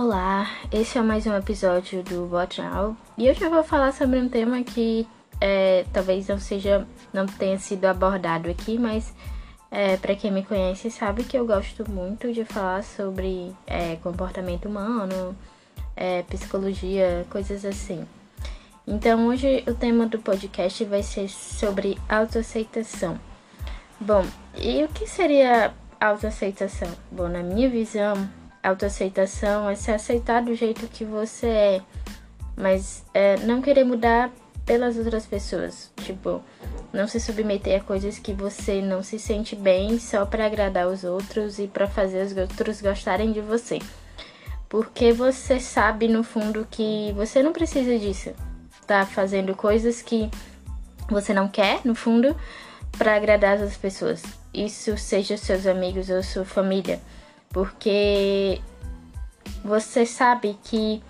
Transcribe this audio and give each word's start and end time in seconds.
Olá, 0.00 0.46
esse 0.70 0.96
é 0.96 1.02
mais 1.02 1.26
um 1.26 1.34
episódio 1.34 2.04
do 2.04 2.24
Botnal 2.26 2.96
e 3.18 3.28
hoje 3.28 3.42
eu 3.42 3.50
vou 3.50 3.64
falar 3.64 3.92
sobre 3.92 4.20
um 4.20 4.28
tema 4.28 4.62
que 4.62 5.04
é, 5.40 5.84
talvez 5.92 6.28
não 6.28 6.38
seja, 6.38 6.86
não 7.12 7.26
tenha 7.26 7.58
sido 7.58 7.84
abordado 7.84 8.48
aqui, 8.48 8.78
mas 8.78 9.12
é, 9.72 9.96
para 9.96 10.14
quem 10.14 10.30
me 10.30 10.44
conhece 10.44 10.88
sabe 10.88 11.24
que 11.24 11.36
eu 11.36 11.44
gosto 11.44 11.90
muito 11.90 12.32
de 12.32 12.44
falar 12.44 12.84
sobre 12.84 13.52
é, 13.66 13.96
comportamento 13.96 14.68
humano, 14.68 15.36
é, 15.96 16.22
psicologia, 16.22 17.26
coisas 17.28 17.64
assim. 17.64 18.06
Então 18.86 19.26
hoje 19.26 19.64
o 19.66 19.74
tema 19.74 20.06
do 20.06 20.20
podcast 20.20 20.84
vai 20.84 21.02
ser 21.02 21.28
sobre 21.28 21.98
autoaceitação. 22.08 23.18
Bom, 24.00 24.24
e 24.56 24.84
o 24.84 24.88
que 24.88 25.08
seria 25.08 25.74
autoaceitação? 26.00 26.88
Bom, 27.10 27.26
na 27.26 27.42
minha 27.42 27.68
visão, 27.68 28.14
autoaceitação 28.68 29.68
é 29.68 29.74
se 29.74 29.90
aceitar 29.90 30.42
do 30.42 30.54
jeito 30.54 30.86
que 30.88 31.04
você 31.04 31.46
é, 31.46 31.82
mas 32.56 33.04
é, 33.12 33.36
não 33.38 33.62
querer 33.62 33.84
mudar 33.84 34.30
pelas 34.64 34.96
outras 34.98 35.24
pessoas. 35.24 35.90
Tipo, 36.04 36.42
não 36.92 37.08
se 37.08 37.18
submeter 37.18 37.80
a 37.80 37.84
coisas 37.84 38.18
que 38.18 38.32
você 38.32 38.82
não 38.82 39.02
se 39.02 39.18
sente 39.18 39.56
bem 39.56 39.98
só 39.98 40.26
para 40.26 40.46
agradar 40.46 40.86
os 40.86 41.04
outros 41.04 41.58
e 41.58 41.66
para 41.66 41.86
fazer 41.86 42.24
os 42.24 42.36
outros 42.36 42.80
gostarem 42.82 43.32
de 43.32 43.40
você. 43.40 43.78
Porque 44.68 45.12
você 45.12 45.58
sabe 45.58 46.06
no 46.08 46.22
fundo 46.22 46.66
que 46.70 47.12
você 47.16 47.42
não 47.42 47.52
precisa 47.52 47.98
disso. 47.98 48.34
Tá 48.86 49.06
fazendo 49.06 49.54
coisas 49.54 50.02
que 50.02 50.30
você 51.08 51.32
não 51.32 51.48
quer, 51.48 51.80
no 51.84 51.94
fundo, 51.94 52.36
para 52.96 53.16
agradar 53.16 53.62
as 53.62 53.76
pessoas. 53.76 54.22
Isso 54.52 54.96
seja 54.98 55.36
seus 55.36 55.66
amigos 55.66 56.10
ou 56.10 56.22
sua 56.22 56.44
família. 56.44 57.00
Porque 57.50 58.60
você 59.64 60.04
sabe 60.06 60.56
que 60.64 61.02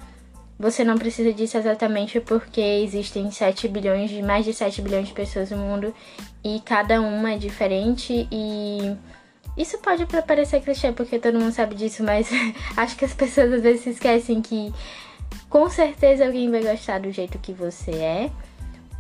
você 0.59 0.83
não 0.83 0.99
precisa 0.99 1.33
disso 1.33 1.57
exatamente 1.57 2.21
porque 2.21 2.61
existem 2.61 3.31
7 3.31 3.69
bilhões 3.69 4.11
de 4.11 4.23
mais 4.23 4.45
de 4.45 4.53
7 4.53 4.83
bilhões 4.83 5.07
de 5.07 5.15
pessoas 5.15 5.51
no 5.51 5.59
mundo 5.59 5.95
e 6.43 6.61
cada 6.65 7.01
uma 7.01 7.33
é 7.33 7.39
diferente 7.39 8.27
e 8.31 8.97
isso 9.57 9.79
pode 9.79 10.05
parecer 10.07 10.61
clichê 10.61 10.91
porque 10.91 11.19
todo 11.19 11.39
mundo 11.39 11.53
sabe 11.53 11.77
disso, 11.77 12.03
mas 12.03 12.29
acho 12.77 12.97
que 12.97 13.05
as 13.05 13.15
pessoas 13.15 13.53
às 13.53 13.63
vezes 13.63 13.87
esquecem 13.87 14.43
que 14.43 14.73
com 15.49 15.69
certeza 15.71 16.27
alguém 16.27 16.51
vai 16.51 16.63
gostar 16.63 16.99
do 16.99 17.11
jeito 17.13 17.39
que 17.39 17.53
você 17.53 17.93
é, 17.93 18.31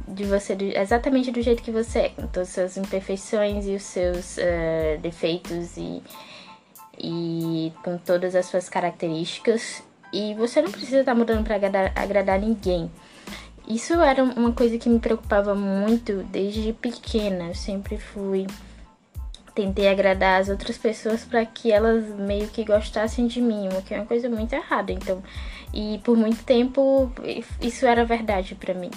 de 0.07 0.25
você 0.25 0.55
do, 0.55 0.65
exatamente 0.65 1.31
do 1.31 1.43
jeito 1.43 1.63
que 1.63 1.71
você 1.71 1.99
é, 1.99 2.09
com 2.11 2.27
todas 2.29 2.49
as 2.49 2.55
suas 2.55 2.77
imperfeições 2.77 3.67
e 3.67 3.75
os 3.75 3.83
seus 3.83 4.37
uh, 4.37 4.99
defeitos 5.01 5.77
e, 5.77 6.03
e 7.01 7.73
com 7.85 7.97
todas 7.99 8.35
as 8.35 8.47
suas 8.47 8.69
características 8.69 9.83
e 10.13 10.35
você 10.35 10.63
não 10.63 10.71
precisa 10.71 11.01
estar 11.01 11.13
tá 11.13 11.19
mudando 11.19 11.45
para 11.45 11.57
agradar, 11.57 11.93
agradar 11.95 12.41
ninguém. 12.41 12.91
Isso 13.69 13.93
era 14.01 14.25
uma 14.25 14.53
coisa 14.53 14.79
que 14.79 14.89
me 14.89 14.99
preocupava 14.99 15.55
muito 15.55 16.23
desde 16.25 16.73
pequena. 16.73 17.49
Eu 17.49 17.55
sempre 17.55 17.99
fui 17.99 18.47
tentei 19.55 19.89
agradar 19.89 20.41
as 20.41 20.49
outras 20.49 20.79
pessoas 20.79 21.25
para 21.25 21.45
que 21.45 21.73
elas 21.73 22.05
meio 22.15 22.47
que 22.47 22.65
gostassem 22.65 23.27
de 23.27 23.41
mim, 23.43 23.69
o 23.69 23.83
que 23.83 23.93
é 23.93 23.99
uma 23.99 24.07
coisa 24.07 24.29
muito 24.29 24.53
errada. 24.53 24.93
Então, 24.93 25.21
e 25.75 26.01
por 26.05 26.17
muito 26.17 26.45
tempo 26.45 27.11
isso 27.61 27.85
era 27.85 28.05
verdade 28.05 28.55
para 28.55 28.73
mim. 28.73 28.91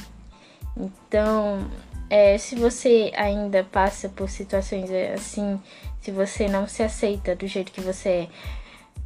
Então, 0.78 1.68
é, 2.12 2.38
se 2.38 2.56
você 2.56 3.10
ainda 3.16 3.64
passa 3.64 4.10
por 4.10 4.30
situações 4.30 4.92
assim, 5.16 5.58
se 6.02 6.12
você 6.12 6.46
não 6.50 6.68
se 6.68 6.84
aceita 6.84 7.34
do 7.34 7.48
jeito 7.48 7.72
que 7.72 7.80
você 7.80 8.10
é, 8.10 8.28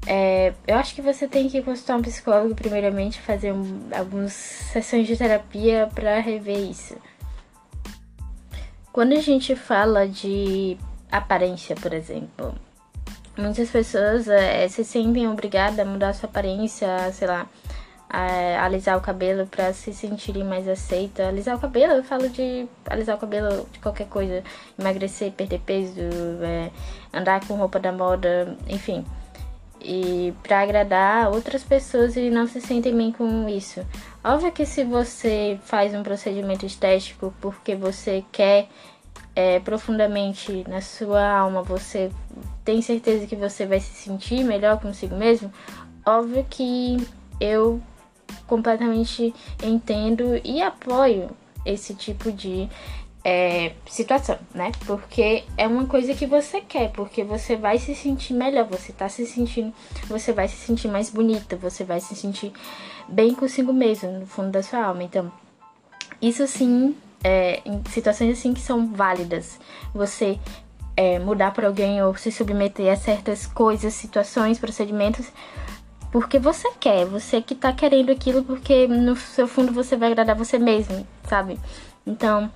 é, 0.08 0.54
eu 0.68 0.76
acho 0.76 0.96
que 0.96 1.04
você 1.04 1.28
tem 1.28 1.48
que 1.48 1.62
consultar 1.62 1.98
um 1.98 2.02
psicólogo 2.02 2.56
primeiramente, 2.56 3.22
fazer 3.22 3.52
um, 3.54 3.90
algumas 3.96 4.34
sessões 4.34 5.06
de 5.06 5.16
terapia 5.16 5.88
para 5.94 6.20
rever 6.20 6.58
isso. 6.58 6.98
Quando 8.92 9.14
a 9.14 9.22
gente 9.22 9.56
fala 9.56 10.08
de 10.08 10.76
aparência, 11.12 11.76
por 11.76 11.94
exemplo, 11.94 12.56
muitas 13.38 13.70
pessoas 13.70 14.28
é, 14.28 14.68
se 14.68 14.84
sentem 14.84 15.28
obrigadas 15.28 15.78
a 15.80 15.86
mudar 15.86 16.14
sua 16.14 16.28
aparência, 16.28 16.88
sei 17.12 17.28
lá, 17.28 17.48
a 18.10 18.64
alisar 18.64 18.98
o 18.98 19.02
cabelo 19.02 19.48
para 19.48 19.74
se 19.74 19.94
sentirem 19.94 20.44
mais 20.44 20.68
aceitas. 20.68 21.28
Alisar 21.28 21.56
o 21.56 21.60
cabelo, 21.60 21.94
eu 21.94 22.04
falo 22.04 22.30
de 22.30 22.68
alisar 22.86 23.16
o 23.16 23.20
cabelo 23.20 23.68
de 23.72 23.80
qualquer 23.80 24.08
coisa, 24.08 24.44
emagrecer, 24.80 25.32
perder 25.32 25.60
peso, 25.60 26.00
é, 26.42 26.72
andar 27.14 27.46
com 27.48 27.56
roupa 27.56 27.80
da 27.80 27.92
moda, 27.92 28.56
enfim 28.68 29.06
e 29.86 30.34
para 30.42 30.62
agradar 30.62 31.32
outras 31.32 31.64
pessoas 31.64 32.16
e 32.16 32.32
não 32.32 32.48
se 32.48 32.60
sentem 32.60 32.96
bem 32.96 33.12
com 33.12 33.48
isso. 33.48 33.86
Óbvio 34.24 34.52
que 34.52 34.66
se 34.66 34.84
você 34.84 35.60
faz 35.64 35.94
um 35.94 36.02
procedimento 36.02 36.66
estético 36.66 37.32
porque 37.40 37.76
você 37.76 38.26
quer 38.32 38.68
é, 39.36 39.60
profundamente 39.60 40.66
na 40.68 40.82
sua 40.82 41.24
alma, 41.30 41.62
você 41.62 42.10
tem 42.64 42.82
certeza 42.82 43.28
que 43.28 43.36
você 43.36 43.68
vai 43.68 43.80
se 43.80 43.94
sentir 43.94 44.44
melhor 44.44 44.80
consigo 44.80 45.16
mesmo, 45.16 45.54
óbvio 46.04 46.46
que 46.50 46.98
eu 47.40 47.80
completamente 48.48 49.34
entendo 49.64 50.40
e 50.44 50.62
apoio 50.62 51.30
esse 51.66 51.94
tipo 51.96 52.32
de 52.32 52.70
é, 53.24 53.74
situação, 53.88 54.38
né? 54.54 54.72
Porque 54.86 55.44
é 55.58 55.68
uma 55.68 55.88
coisa 55.88 56.14
que 56.14 56.28
você 56.28 56.62
quer, 56.62 56.92
porque 56.92 57.24
você 57.24 57.56
vai 57.56 57.80
se 57.80 57.96
sentir 57.96 58.34
melhor, 58.34 58.66
você 58.66 58.94
tá 58.94 59.10
se 59.10 59.26
sentindo, 59.26 59.74
você 60.08 60.32
vai 60.32 60.48
se 60.48 60.58
sentir 60.58 60.88
mais 60.88 61.10
bonita, 61.10 61.56
você 61.56 61.84
vai 61.84 62.00
se 62.00 62.16
sentir 62.16 62.54
bem 63.08 63.34
consigo 63.34 63.74
mesmo, 63.74 64.12
no 64.12 64.28
fundo 64.28 64.52
da 64.52 64.62
sua 64.62 64.86
alma. 64.86 65.04
Então, 65.04 65.32
isso 66.22 66.46
sim, 66.46 66.96
é, 67.24 67.62
em 67.66 67.82
situações 67.90 68.38
assim 68.38 68.54
que 68.54 68.62
são 68.62 68.94
válidas, 68.94 69.60
você 69.92 70.40
é, 70.96 71.18
mudar 71.18 71.52
para 71.52 71.66
alguém 71.66 72.04
ou 72.04 72.16
se 72.16 72.32
submeter 72.32 72.94
a 72.94 72.96
certas 72.96 73.48
coisas, 73.48 73.94
situações, 73.96 74.60
procedimentos, 74.60 75.32
porque 76.16 76.40
você 76.40 76.72
quer, 76.80 77.04
você 77.06 77.42
que 77.42 77.54
tá 77.54 77.74
querendo 77.74 78.10
aquilo 78.10 78.42
porque 78.42 78.88
no 78.88 79.18
seu 79.18 79.50
fundo 79.50 79.74
você 79.74 79.98
vai 79.98 80.14
agradar 80.14 80.34
você 80.34 80.58
mesmo, 80.58 81.06
sabe? 81.28 81.60
Então, 82.08 82.50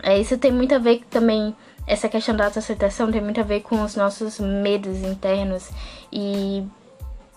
é, 0.00 0.16
isso 0.16 0.38
tem 0.38 0.52
muito 0.52 0.72
a 0.72 0.78
ver 0.78 1.02
também, 1.10 1.56
essa 1.88 2.08
questão 2.08 2.36
da 2.36 2.44
autoaceitação 2.44 3.10
tem 3.10 3.20
muito 3.20 3.40
a 3.40 3.42
ver 3.42 3.62
com 3.62 3.82
os 3.82 3.96
nossos 3.96 4.38
medos 4.38 4.98
internos 4.98 5.70
e 6.12 6.64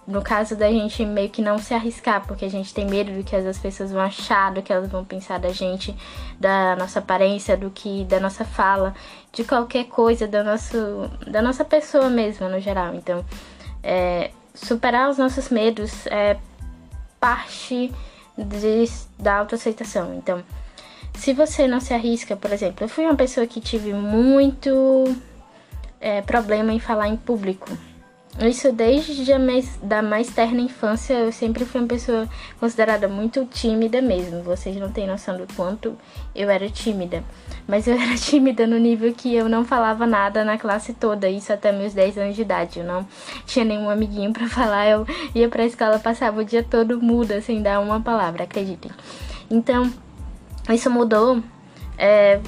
no 0.06 0.22
caso 0.22 0.56
da 0.56 0.70
gente 0.70 1.04
meio 1.04 1.30
que 1.32 1.42
não 1.42 1.58
se 1.58 1.74
arriscar, 1.74 2.28
porque 2.28 2.46
a 2.46 2.50
gente 2.50 2.72
tem 2.72 2.86
medo 2.86 3.12
do 3.12 3.24
que 3.24 3.36
as 3.36 3.58
pessoas 3.58 3.92
vão 3.92 4.02
achar, 4.02 4.54
do 4.54 4.62
que 4.62 4.72
elas 4.72 4.92
vão 4.92 5.04
pensar 5.04 5.40
da 5.40 5.50
gente, 5.50 5.96
da 6.40 6.76
nossa 6.76 7.00
aparência, 7.00 7.58
do 7.58 7.72
que 7.72 8.06
da 8.06 8.20
nossa 8.20 8.46
fala, 8.46 8.94
de 9.34 9.44
qualquer 9.44 9.86
coisa 9.86 10.28
da 10.28 10.44
nosso 10.44 10.78
da 11.26 11.42
nossa 11.42 11.66
pessoa 11.66 12.12
mesmo 12.12 12.48
no 12.48 12.60
geral. 12.60 12.94
Então, 12.94 13.26
é, 13.82 14.30
superar 14.66 15.10
os 15.10 15.18
nossos 15.18 15.50
medos 15.50 16.06
é 16.08 16.38
parte 17.20 17.92
de, 18.38 18.86
da 19.18 19.38
autoaceitação. 19.38 20.14
Então, 20.16 20.44
se 21.16 21.34
você 21.34 21.68
não 21.68 21.80
se 21.80 21.94
arrisca, 21.94 22.36
por 22.36 22.52
exemplo, 22.52 22.86
eu 22.86 22.90
fui 22.90 23.06
uma 23.06 23.16
pessoa 23.16 23.46
que 23.46 23.60
tive 23.60 23.94
muito 23.94 25.16
é, 26.00 26.22
problema 26.22 26.72
em 26.72 26.80
falar 26.80 27.08
em 27.08 27.18
público. 27.18 27.70
Isso 28.38 28.72
desde 28.72 29.34
a 29.34 29.40
mais, 29.40 29.78
da 29.82 30.02
mais 30.02 30.30
terna 30.30 30.62
infância, 30.62 31.14
eu 31.14 31.32
sempre 31.32 31.66
fui 31.66 31.82
uma 31.82 31.88
pessoa 31.88 32.28
considerada 32.58 33.08
muito 33.08 33.46
tímida 33.46 34.02
mesmo. 34.02 34.42
Vocês 34.44 34.78
não 34.78 34.90
têm 34.90 35.08
noção 35.08 35.36
do 35.36 35.46
quanto 35.56 35.98
eu 36.34 36.50
era 36.50 36.70
tímida. 36.70 37.24
Mas 37.68 37.86
eu 37.86 37.96
era 38.00 38.16
tímida 38.16 38.66
no 38.66 38.78
nível 38.78 39.14
que 39.14 39.36
eu 39.36 39.50
não 39.50 39.66
falava 39.66 40.06
nada 40.06 40.46
na 40.46 40.58
classe 40.58 40.94
toda, 40.94 41.30
isso 41.30 41.52
até 41.52 41.72
meus 41.72 41.94
10 41.94 42.18
anos 42.18 42.36
de 42.36 42.42
idade. 42.42 42.80
Eu 42.80 42.86
não 42.86 43.06
tinha 43.46 43.66
nenhum 43.66 43.90
amiguinho 43.90 44.32
para 44.32 44.48
falar, 44.48 44.88
eu 44.88 45.06
ia 45.36 45.50
pra 45.50 45.66
escola, 45.66 46.00
passava 46.00 46.40
o 46.40 46.46
dia 46.46 46.64
todo 46.64 47.02
muda, 47.02 47.42
sem 47.42 47.62
dar 47.62 47.82
uma 47.82 48.00
palavra, 48.00 48.44
acreditem. 48.44 48.92
Então, 49.52 49.92
isso 50.70 50.90
mudou 50.90 51.44
é, 52.02 52.40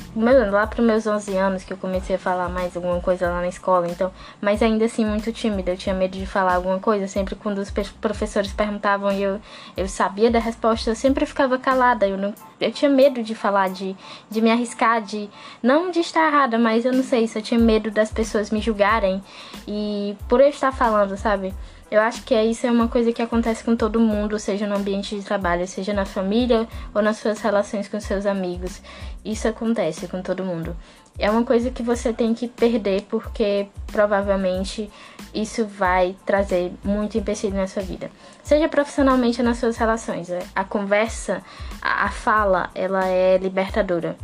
lá 0.49 0.65
para 0.65 0.81
meus 0.81 1.05
11 1.05 1.35
anos 1.35 1.63
que 1.63 1.73
eu 1.73 1.77
comecei 1.77 2.15
a 2.15 2.19
falar 2.19 2.47
mais 2.47 2.73
alguma 2.73 3.01
coisa 3.01 3.29
lá 3.29 3.41
na 3.41 3.49
escola, 3.49 3.85
então, 3.89 4.09
mas 4.39 4.63
ainda 4.63 4.85
assim 4.85 5.05
muito 5.05 5.29
tímida, 5.33 5.71
eu 5.71 5.77
tinha 5.77 5.93
medo 5.93 6.17
de 6.17 6.25
falar 6.25 6.55
alguma 6.55 6.79
coisa, 6.79 7.05
sempre 7.05 7.35
quando 7.35 7.57
os 7.57 7.69
professores 7.69 8.53
perguntavam 8.53 9.11
e 9.11 9.21
eu, 9.21 9.41
eu 9.75 9.89
sabia 9.89 10.31
da 10.31 10.39
resposta, 10.39 10.89
eu 10.89 10.95
sempre 10.95 11.25
ficava 11.25 11.59
calada, 11.59 12.07
eu, 12.07 12.17
não, 12.17 12.33
eu 12.61 12.71
tinha 12.71 12.89
medo 12.89 13.21
de 13.21 13.35
falar, 13.35 13.69
de, 13.69 13.93
de 14.29 14.41
me 14.41 14.49
arriscar, 14.49 15.01
de, 15.01 15.29
não 15.61 15.91
de 15.91 15.99
estar 15.99 16.25
errada, 16.25 16.57
mas 16.57 16.85
eu 16.85 16.93
não 16.93 17.03
sei, 17.03 17.27
se 17.27 17.37
eu 17.37 17.43
tinha 17.43 17.59
medo 17.59 17.91
das 17.91 18.09
pessoas 18.09 18.51
me 18.51 18.61
julgarem 18.61 19.21
e 19.67 20.15
por 20.29 20.39
eu 20.39 20.47
estar 20.47 20.71
falando, 20.71 21.17
sabe? 21.17 21.53
Eu 21.91 21.99
acho 21.99 22.23
que 22.23 22.41
isso 22.41 22.65
é 22.65 22.71
uma 22.71 22.87
coisa 22.87 23.11
que 23.11 23.21
acontece 23.21 23.65
com 23.65 23.75
todo 23.75 23.99
mundo, 23.99 24.39
seja 24.39 24.65
no 24.65 24.77
ambiente 24.77 25.13
de 25.13 25.25
trabalho, 25.25 25.67
seja 25.67 25.91
na 25.91 26.05
família 26.05 26.65
ou 26.95 27.01
nas 27.01 27.17
suas 27.17 27.41
relações 27.41 27.89
com 27.89 27.99
seus 27.99 28.25
amigos. 28.25 28.81
Isso 29.25 29.45
acontece 29.45 30.07
com 30.07 30.21
todo 30.21 30.41
mundo. 30.41 30.73
É 31.19 31.29
uma 31.29 31.43
coisa 31.43 31.69
que 31.69 31.83
você 31.83 32.13
tem 32.13 32.33
que 32.33 32.47
perder 32.47 33.01
porque 33.09 33.67
provavelmente 33.87 34.89
isso 35.33 35.65
vai 35.65 36.15
trazer 36.25 36.71
muito 36.81 37.17
empecilho 37.17 37.57
na 37.57 37.67
sua 37.67 37.83
vida. 37.83 38.09
Seja 38.41 38.69
profissionalmente 38.69 39.41
ou 39.41 39.45
nas 39.45 39.57
suas 39.57 39.75
relações. 39.75 40.29
Né? 40.29 40.39
A 40.55 40.63
conversa, 40.63 41.43
a 41.81 42.09
fala, 42.09 42.69
ela 42.73 43.05
é 43.05 43.37
libertadora. 43.37 44.15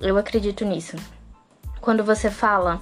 Eu 0.00 0.16
acredito 0.16 0.64
nisso. 0.64 0.96
Quando 1.80 2.04
você 2.04 2.30
fala, 2.30 2.80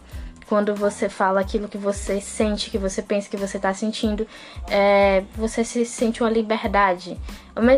quando 0.48 0.74
você 0.74 1.08
fala 1.08 1.40
aquilo 1.40 1.68
que 1.68 1.78
você 1.78 2.20
sente, 2.20 2.70
que 2.70 2.78
você 2.78 3.02
pensa 3.02 3.28
que 3.28 3.36
você 3.36 3.56
está 3.56 3.72
sentindo, 3.72 4.26
é, 4.68 5.24
você 5.34 5.64
se 5.64 5.84
sente 5.84 6.22
uma 6.22 6.30
liberdade. 6.30 7.18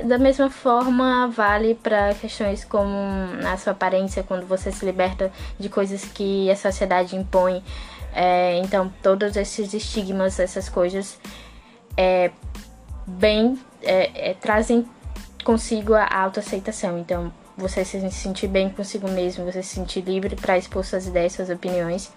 Da 0.04 0.18
mesma 0.18 0.50
forma, 0.50 1.28
vale 1.28 1.74
para 1.74 2.14
questões 2.14 2.64
como 2.64 2.94
a 3.46 3.56
sua 3.56 3.72
aparência, 3.72 4.22
quando 4.22 4.46
você 4.46 4.72
se 4.72 4.84
liberta 4.84 5.30
de 5.58 5.68
coisas 5.68 6.04
que 6.04 6.50
a 6.50 6.56
sociedade 6.56 7.14
impõe. 7.14 7.62
É, 8.14 8.58
então, 8.58 8.92
todos 9.02 9.36
esses 9.36 9.74
estigmas, 9.74 10.40
essas 10.40 10.68
coisas, 10.68 11.18
é, 11.96 12.30
bem 13.06 13.58
é, 13.82 14.30
é, 14.30 14.34
trazem 14.34 14.86
consigo 15.44 15.94
a 15.94 16.08
autoaceitação. 16.22 16.98
Então, 16.98 17.32
você 17.56 17.84
se 17.84 18.10
sentir 18.10 18.48
bem 18.48 18.68
consigo 18.68 19.08
mesmo, 19.08 19.44
você 19.44 19.62
se 19.62 19.76
sentir 19.76 20.00
livre 20.00 20.34
para 20.34 20.58
expor 20.58 20.84
suas 20.84 21.06
ideias, 21.06 21.34
suas 21.34 21.48
opiniões. 21.48 22.10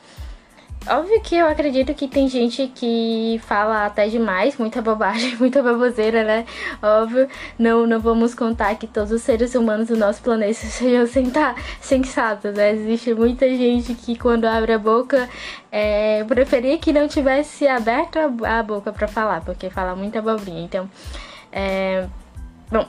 Óbvio 0.88 1.20
que 1.22 1.36
eu 1.36 1.46
acredito 1.46 1.94
que 1.94 2.08
tem 2.08 2.28
gente 2.30 2.68
que 2.74 3.40
fala 3.44 3.86
até 3.86 4.08
demais, 4.08 4.58
muita 4.58 4.82
bobagem, 4.82 5.36
muita 5.38 5.62
baboseira, 5.62 6.24
né? 6.24 6.46
Óbvio, 6.82 7.28
não, 7.60 7.86
não 7.86 8.00
vamos 8.00 8.34
contar 8.34 8.74
que 8.76 8.88
todos 8.88 9.12
os 9.12 9.22
seres 9.22 9.54
humanos 9.56 9.90
do 9.90 9.98
nosso 9.98 10.22
planeta 10.22 10.54
sejam 10.56 11.06
sensatos, 11.82 12.54
né? 12.54 12.72
Existe 12.72 13.14
muita 13.14 13.48
gente 13.50 13.94
que 13.94 14.18
quando 14.18 14.46
abre 14.46 14.74
a 14.74 14.80
boca 14.80 15.30
é, 15.72 16.24
preferia 16.24 16.78
que 16.78 16.94
não 16.94 17.08
tivesse 17.08 17.68
aberto 17.68 18.18
a, 18.46 18.64
boca 18.64 18.94
para 18.94 19.08
falar, 19.08 19.42
porque 19.42 19.70
fala 19.70 19.96
muita 19.96 20.20
abobrinha. 20.20 20.64
Então, 20.64 20.90
é, 21.52 22.08
bom, 22.72 22.88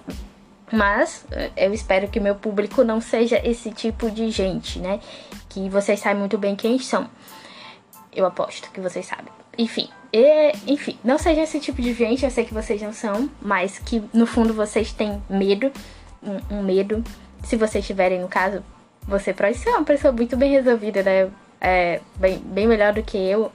mas 0.73 1.27
eu 1.57 1.75
espero 1.75 2.09
que 2.09 2.21
meu 2.21 2.37
público 2.37 2.85
não 2.85 3.01
seja 3.01 3.41
esse 3.45 3.73
tipo 3.73 4.11
de 4.11 4.31
gente, 4.31 4.79
né? 4.79 5.01
Que 5.49 5.69
vocês 5.69 5.99
sabem 5.99 6.21
muito 6.21 6.39
bem 6.39 6.55
quem 6.55 6.79
são. 6.79 7.09
Eu 8.13 8.27
aposto 8.27 8.71
que 8.71 8.81
vocês 8.81 9.07
sabem. 9.07 9.33
Enfim, 9.57 9.89
e, 10.13 10.53
enfim, 10.67 10.99
não 11.05 11.19
seja 11.19 11.43
esse 11.43 11.61
tipo 11.61 11.81
de 11.81 11.93
gente, 11.93 12.25
eu 12.25 12.31
sei 12.31 12.45
que 12.45 12.55
vocês 12.55 12.81
não 12.83 12.93
são, 12.93 13.31
mas 13.41 13.79
que 13.79 14.03
no 14.13 14.27
fundo 14.27 14.53
vocês 14.53 14.93
têm 14.93 15.23
medo, 15.29 15.71
um, 16.23 16.57
um 16.57 16.63
medo. 16.63 17.05
Se 17.45 17.57
vocês 17.57 17.87
tiverem, 17.87 18.21
no 18.21 18.29
caso, 18.29 18.63
você 19.07 19.33
pode 19.33 19.57
ser 19.57 19.71
uma 19.71 19.85
pessoa 19.85 20.13
muito 20.13 20.37
bem 20.37 20.53
resolvida, 20.53 21.03
né? 21.03 21.31
É, 21.61 22.01
bem, 22.17 22.39
bem 22.39 22.67
melhor 22.67 22.93
do 22.95 23.03
que 23.03 23.19
eu 23.19 23.53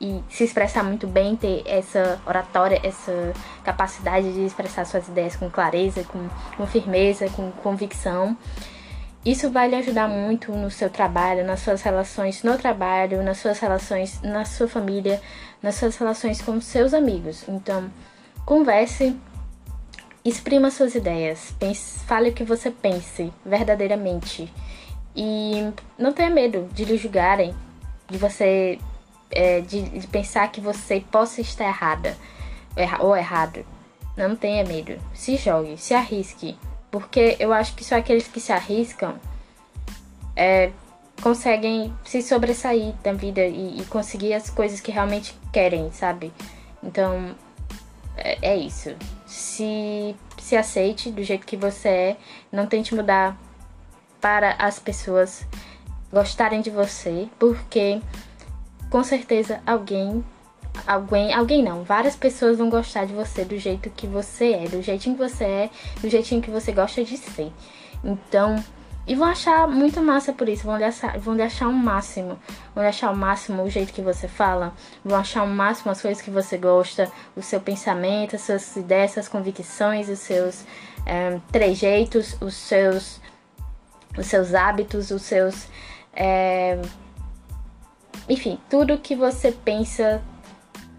e 0.00 0.22
se 0.28 0.44
expressar 0.44 0.82
muito 0.82 1.06
bem, 1.06 1.36
ter 1.36 1.62
essa 1.64 2.20
oratória, 2.26 2.80
essa 2.82 3.32
capacidade 3.64 4.32
de 4.32 4.44
expressar 4.44 4.84
suas 4.84 5.08
ideias 5.08 5.36
com 5.36 5.48
clareza, 5.48 6.04
com, 6.04 6.28
com 6.56 6.66
firmeza, 6.66 7.28
com 7.30 7.50
convicção. 7.50 8.36
Isso 9.26 9.50
vai 9.50 9.68
lhe 9.68 9.74
ajudar 9.74 10.06
muito 10.06 10.52
no 10.52 10.70
seu 10.70 10.88
trabalho, 10.88 11.44
nas 11.44 11.58
suas 11.58 11.82
relações 11.82 12.44
no 12.44 12.56
trabalho, 12.56 13.24
nas 13.24 13.38
suas 13.38 13.58
relações 13.58 14.22
na 14.22 14.44
sua 14.44 14.68
família, 14.68 15.20
nas 15.60 15.74
suas 15.74 15.96
relações 15.96 16.40
com 16.40 16.60
seus 16.60 16.94
amigos. 16.94 17.42
Então, 17.48 17.90
converse, 18.44 19.16
exprima 20.24 20.70
suas 20.70 20.94
ideias, 20.94 21.52
pense, 21.58 22.04
fale 22.04 22.30
o 22.30 22.32
que 22.32 22.44
você 22.44 22.70
pense 22.70 23.32
verdadeiramente. 23.44 24.48
E 25.16 25.72
não 25.98 26.12
tenha 26.12 26.30
medo 26.30 26.68
de 26.72 26.84
lhe 26.84 26.96
julgarem, 26.96 27.52
de 28.08 28.18
você 28.18 28.78
é, 29.32 29.60
de, 29.60 29.82
de, 29.88 30.06
pensar 30.06 30.52
que 30.52 30.60
você 30.60 31.00
possa 31.10 31.40
estar 31.40 31.64
errada 31.64 32.16
ou 33.00 33.16
errado. 33.16 33.66
Não 34.16 34.36
tenha 34.36 34.64
medo. 34.64 34.96
Se 35.12 35.36
jogue, 35.36 35.76
se 35.76 35.94
arrisque. 35.94 36.56
Porque 36.98 37.36
eu 37.38 37.52
acho 37.52 37.74
que 37.74 37.84
só 37.84 37.96
aqueles 37.96 38.26
que 38.26 38.40
se 38.40 38.52
arriscam 38.52 39.16
é, 40.34 40.72
conseguem 41.20 41.94
se 42.02 42.22
sobressair 42.22 42.94
da 43.02 43.12
vida 43.12 43.44
e, 43.44 43.80
e, 43.80 43.84
conseguir 43.84 44.32
as 44.32 44.48
coisas 44.48 44.80
que 44.80 44.90
realmente 44.90 45.38
querem, 45.52 45.92
sabe? 45.92 46.32
Então, 46.82 47.34
é, 48.16 48.38
é 48.52 48.56
isso. 48.56 48.96
Se, 49.26 50.16
se 50.38 50.56
aceite 50.56 51.10
do 51.10 51.22
jeito 51.22 51.46
que 51.46 51.54
você 51.54 51.88
é. 51.88 52.16
Não 52.50 52.66
tente 52.66 52.94
mudar 52.94 53.38
para 54.18 54.52
as 54.52 54.78
pessoas 54.78 55.46
gostarem 56.10 56.62
de 56.62 56.70
você, 56.70 57.28
porque 57.38 58.00
com 58.88 59.04
certeza 59.04 59.60
alguém 59.66 60.24
alguém, 60.86 61.32
alguém 61.32 61.62
não, 61.62 61.82
várias 61.82 62.16
pessoas 62.16 62.58
vão 62.58 62.68
gostar 62.68 63.04
de 63.06 63.12
você 63.12 63.44
do 63.44 63.58
jeito 63.58 63.90
que 63.90 64.06
você 64.06 64.52
é, 64.52 64.68
do 64.68 64.82
jeitinho 64.82 65.16
que 65.16 65.22
você 65.22 65.44
é, 65.44 65.70
do 66.00 66.08
jeitinho 66.08 66.42
que 66.42 66.50
você 66.50 66.72
gosta 66.72 67.04
de 67.04 67.16
ser. 67.16 67.52
Então, 68.02 68.62
e 69.06 69.14
vão 69.14 69.28
achar 69.28 69.68
muito 69.68 70.02
massa 70.02 70.32
por 70.32 70.48
isso, 70.48 70.64
vão 70.64 70.76
lhe 70.76 70.84
achar, 70.84 71.16
vão 71.18 71.36
lhe 71.36 71.42
achar 71.42 71.68
um 71.68 71.72
máximo, 71.72 72.36
vão 72.74 72.82
lhe 72.82 72.88
achar 72.88 73.12
o 73.12 73.16
máximo 73.16 73.62
o 73.62 73.70
jeito 73.70 73.92
que 73.92 74.02
você 74.02 74.26
fala, 74.26 74.74
vão 75.04 75.16
achar 75.16 75.44
o 75.44 75.48
máximo 75.48 75.92
as 75.92 76.02
coisas 76.02 76.20
que 76.20 76.30
você 76.30 76.58
gosta, 76.58 77.10
o 77.36 77.42
seu 77.42 77.60
pensamento, 77.60 78.34
as 78.34 78.42
suas 78.42 78.74
ideias, 78.74 79.12
suas 79.12 79.28
convicções, 79.28 80.08
os 80.08 80.18
seus 80.18 80.64
é, 81.06 81.38
trejeitos, 81.52 82.36
os 82.40 82.54
seus, 82.54 83.20
os 84.18 84.26
seus 84.26 84.54
hábitos, 84.54 85.12
os 85.12 85.22
seus. 85.22 85.68
É, 86.12 86.80
enfim, 88.28 88.58
tudo 88.68 88.98
que 88.98 89.14
você 89.14 89.52
pensa 89.52 90.20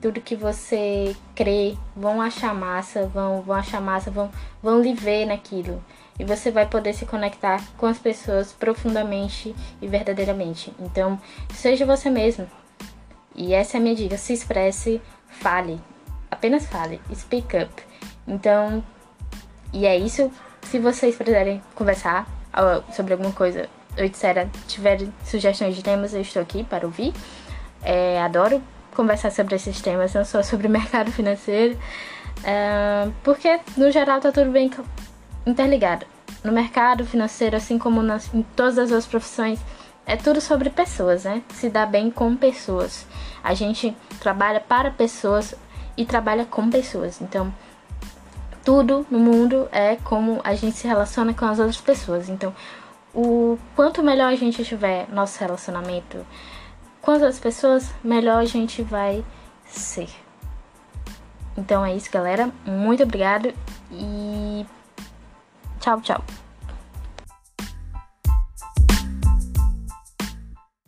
tudo 0.01 0.21
que 0.21 0.35
você 0.35 1.15
crê, 1.35 1.75
vão 1.95 2.21
achar 2.21 2.53
massa, 2.53 3.07
vão, 3.07 3.41
vão 3.41 3.55
achar 3.55 3.81
massa, 3.81 4.11
vão, 4.11 4.29
vão 4.61 4.81
lhe 4.81 4.93
ver 4.93 5.25
naquilo. 5.25 5.83
E 6.19 6.23
você 6.23 6.49
vai 6.51 6.65
poder 6.65 6.93
se 6.93 7.05
conectar 7.05 7.63
com 7.77 7.85
as 7.85 7.97
pessoas 7.97 8.51
profundamente 8.51 9.55
e 9.81 9.87
verdadeiramente. 9.87 10.73
Então, 10.79 11.19
seja 11.53 11.85
você 11.85 12.09
mesmo. 12.09 12.47
E 13.35 13.53
essa 13.53 13.77
é 13.77 13.79
a 13.79 13.81
minha 13.81 13.95
dica: 13.95 14.17
se 14.17 14.33
expresse, 14.33 15.01
fale. 15.27 15.79
Apenas 16.29 16.65
fale. 16.65 16.99
Speak 17.13 17.57
up. 17.57 17.83
Então, 18.27 18.83
e 19.71 19.85
é 19.85 19.95
isso. 19.95 20.31
Se 20.63 20.79
vocês 20.79 21.15
precisarem 21.15 21.61
conversar 21.75 22.27
sobre 22.91 23.13
alguma 23.13 23.31
coisa, 23.31 23.69
ou 23.97 24.03
etc., 24.03 24.47
tiverem 24.67 25.13
sugestões 25.23 25.75
de 25.75 25.83
temas, 25.83 26.13
eu 26.13 26.21
estou 26.21 26.41
aqui 26.41 26.63
para 26.63 26.85
ouvir. 26.85 27.13
É, 27.83 28.19
adoro 28.21 28.61
conversar 28.97 29.31
sobre 29.31 29.55
esses 29.55 29.79
temas, 29.79 30.13
não 30.13 30.25
só 30.25 30.41
sobre 30.41 30.67
mercado 30.67 31.11
financeiro, 31.11 31.77
é, 32.43 33.07
porque 33.23 33.59
no 33.77 33.91
geral 33.91 34.19
tá 34.19 34.31
tudo 34.31 34.51
bem 34.51 34.71
interligado. 35.45 36.05
No 36.43 36.51
mercado 36.51 37.05
financeiro, 37.05 37.55
assim 37.55 37.77
como 37.77 38.01
nas, 38.01 38.33
em 38.33 38.41
todas 38.55 38.77
as 38.77 38.91
outras 38.91 39.05
profissões, 39.05 39.59
é 40.05 40.15
tudo 40.15 40.41
sobre 40.41 40.69
pessoas, 40.69 41.25
né? 41.25 41.43
Se 41.53 41.69
dá 41.69 41.85
bem 41.85 42.09
com 42.09 42.35
pessoas. 42.35 43.05
A 43.43 43.53
gente 43.53 43.95
trabalha 44.19 44.59
para 44.59 44.89
pessoas 44.89 45.53
e 45.95 46.05
trabalha 46.05 46.45
com 46.45 46.69
pessoas. 46.69 47.21
Então, 47.21 47.53
tudo 48.63 49.05
no 49.11 49.19
mundo 49.19 49.67
é 49.71 49.97
como 50.03 50.39
a 50.43 50.55
gente 50.55 50.77
se 50.77 50.87
relaciona 50.87 51.33
com 51.33 51.45
as 51.45 51.59
outras 51.59 51.81
pessoas. 51.81 52.29
Então, 52.29 52.53
o 53.13 53.57
quanto 53.75 54.03
melhor 54.03 54.31
a 54.31 54.35
gente 54.35 54.63
tiver 54.63 55.07
nosso 55.09 55.39
relacionamento, 55.39 56.25
quantas 57.07 57.39
pessoas, 57.39 57.89
melhor 58.03 58.41
a 58.41 58.45
gente 58.45 58.83
vai 58.83 59.23
ser. 59.65 60.09
Então 61.57 61.85
é 61.85 61.95
isso, 61.95 62.11
galera. 62.11 62.51
Muito 62.65 63.01
obrigado 63.01 63.53
e 63.89 64.65
tchau, 65.79 66.01
tchau. 66.01 66.21